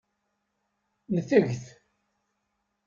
[1.15, 1.65] Nteg-t.